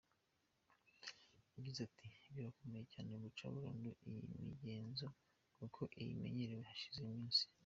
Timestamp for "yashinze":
6.69-7.03